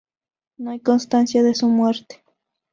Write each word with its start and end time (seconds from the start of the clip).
No 0.57 0.71
hay 0.71 0.79
constancia 0.79 1.43
de 1.43 1.53
su 1.53 1.69
muerte. 1.69 2.23